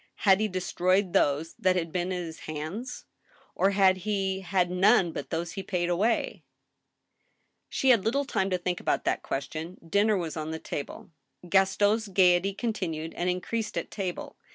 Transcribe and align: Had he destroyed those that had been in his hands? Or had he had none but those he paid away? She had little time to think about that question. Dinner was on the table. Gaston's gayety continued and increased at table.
Had 0.25 0.39
he 0.39 0.47
destroyed 0.47 1.13
those 1.13 1.53
that 1.59 1.75
had 1.75 1.91
been 1.91 2.11
in 2.11 2.23
his 2.25 2.39
hands? 2.39 3.05
Or 3.53 3.69
had 3.69 3.97
he 3.97 4.39
had 4.39 4.71
none 4.71 5.11
but 5.11 5.29
those 5.29 5.51
he 5.51 5.61
paid 5.61 5.89
away? 5.89 6.43
She 7.69 7.89
had 7.89 8.03
little 8.03 8.25
time 8.25 8.49
to 8.49 8.57
think 8.57 8.79
about 8.79 9.03
that 9.05 9.21
question. 9.21 9.77
Dinner 9.87 10.17
was 10.17 10.35
on 10.35 10.49
the 10.49 10.57
table. 10.57 11.11
Gaston's 11.47 12.07
gayety 12.07 12.51
continued 12.55 13.13
and 13.13 13.29
increased 13.29 13.77
at 13.77 13.91
table. 13.91 14.37